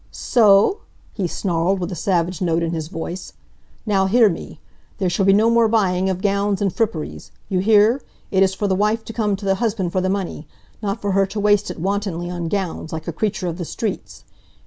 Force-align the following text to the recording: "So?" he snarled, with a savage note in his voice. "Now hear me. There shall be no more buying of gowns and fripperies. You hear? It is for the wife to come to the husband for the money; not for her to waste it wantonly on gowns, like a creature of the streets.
"So?" 0.09 0.79
he 1.13 1.27
snarled, 1.27 1.79
with 1.79 1.91
a 1.91 1.95
savage 1.95 2.41
note 2.41 2.63
in 2.63 2.71
his 2.71 2.87
voice. 2.87 3.33
"Now 3.85 4.07
hear 4.07 4.29
me. 4.29 4.59
There 4.97 5.11
shall 5.11 5.27
be 5.27 5.31
no 5.31 5.51
more 5.51 5.67
buying 5.67 6.09
of 6.09 6.23
gowns 6.23 6.59
and 6.59 6.73
fripperies. 6.73 7.29
You 7.49 7.59
hear? 7.59 8.01
It 8.31 8.41
is 8.41 8.55
for 8.55 8.67
the 8.67 8.73
wife 8.73 9.05
to 9.05 9.13
come 9.13 9.35
to 9.35 9.45
the 9.45 9.53
husband 9.61 9.91
for 9.91 10.01
the 10.01 10.09
money; 10.09 10.47
not 10.81 11.01
for 11.03 11.11
her 11.11 11.27
to 11.27 11.39
waste 11.39 11.69
it 11.69 11.79
wantonly 11.79 12.31
on 12.31 12.47
gowns, 12.47 12.91
like 12.91 13.07
a 13.07 13.13
creature 13.13 13.45
of 13.47 13.59
the 13.59 13.63
streets. 13.65 14.23